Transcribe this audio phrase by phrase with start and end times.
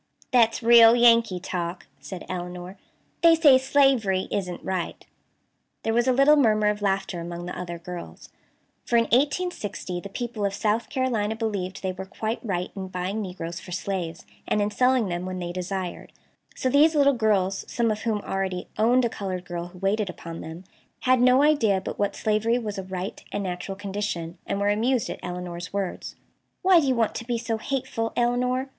[0.31, 2.75] "That's real Yankee talk," said Elinor.
[3.21, 5.05] "They say slavery isn't right."
[5.83, 8.29] There was a little murmur of laughter among the other girls.
[8.83, 13.21] For in 1860 the people of South Carolina believed they were quite right in buying
[13.21, 16.11] negroes for slaves, and in selling them when they desired;
[16.55, 20.41] so these little girls, some of whom already "owned" a colored girl who waited upon
[20.41, 20.63] them,
[21.01, 25.11] had no idea but what slavery was a right and natural condition, and were amused
[25.11, 26.15] at Elinor's words.
[26.63, 28.67] "Why do you want to be so hateful, Elinor?"